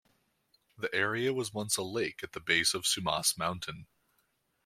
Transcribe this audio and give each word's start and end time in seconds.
The 0.79 0.89
area 0.95 1.31
was 1.31 1.53
once 1.53 1.77
a 1.77 1.83
lake 1.83 2.23
at 2.23 2.31
the 2.31 2.39
base 2.39 2.73
of 2.73 2.85
Sumas 2.87 3.37
Mountain. 3.37 3.85